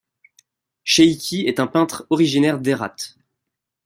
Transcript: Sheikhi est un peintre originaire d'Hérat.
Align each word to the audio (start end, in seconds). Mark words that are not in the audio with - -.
Sheikhi 0.83 1.41
est 1.45 1.59
un 1.59 1.67
peintre 1.67 2.07
originaire 2.09 2.59
d'Hérat. 2.59 2.95